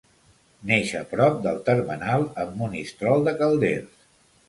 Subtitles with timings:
[0.69, 4.07] Neix a prop del termenal amb Monistrol de Calders.